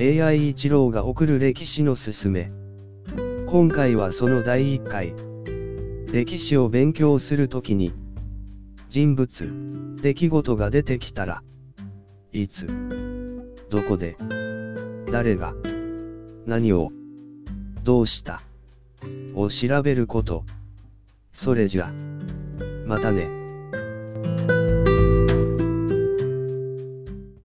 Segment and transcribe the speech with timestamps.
[0.00, 2.52] AI 一郎が送る歴史のすすめ。
[3.48, 5.12] 今回はその第1回。
[6.12, 7.92] 歴史を勉強するときに、
[8.88, 11.42] 人物、出来事が出てきたら、
[12.32, 12.68] いつ、
[13.70, 14.16] どこで、
[15.10, 15.52] 誰が、
[16.46, 16.92] 何を、
[17.82, 18.40] どうした、
[19.34, 20.44] を調べること。
[21.32, 21.92] それじゃ、
[22.86, 23.37] またね。